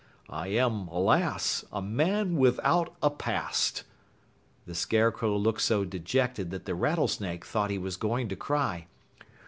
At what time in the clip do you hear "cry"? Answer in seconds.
8.35-8.87